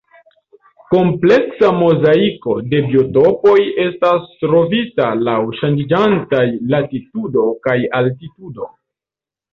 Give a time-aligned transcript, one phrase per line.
[0.93, 3.55] Kompleksa mozaiko de biotopoj
[3.85, 8.73] estas trovita laŭ ŝanĝiĝantaj latitudo kaj altitudo.